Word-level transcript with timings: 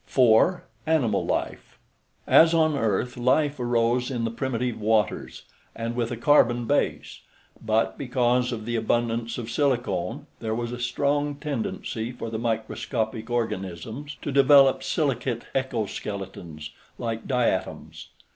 4. 0.07 0.63
ANIMAL 0.87 1.27
LIFE 1.27 1.77
As 2.25 2.55
on 2.55 2.75
Earth 2.75 3.17
life 3.17 3.59
arose 3.59 4.09
in 4.09 4.23
the 4.23 4.31
primitive 4.31 4.81
waters 4.81 5.43
and 5.75 5.95
with 5.95 6.09
a 6.09 6.17
carbon 6.17 6.65
base, 6.65 7.19
but 7.63 7.99
because 7.99 8.51
of 8.51 8.65
the 8.65 8.75
abundance 8.75 9.37
of 9.37 9.51
silicone, 9.51 10.25
there 10.39 10.55
was 10.55 10.71
a 10.71 10.79
strong 10.79 11.35
tendency 11.35 12.11
for 12.11 12.31
the 12.31 12.39
microscopic 12.39 13.29
organisms 13.29 14.17
to 14.23 14.31
develop 14.31 14.81
silicate 14.81 15.43
exoskeletons, 15.53 16.71
like 16.97 17.27
diatoms. 17.27 18.09